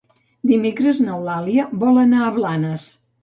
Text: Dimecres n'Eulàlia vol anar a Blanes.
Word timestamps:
Dimecres 0.51 1.01
n'Eulàlia 1.07 1.67
vol 1.85 2.01
anar 2.05 2.25
a 2.29 2.33
Blanes. 2.41 2.89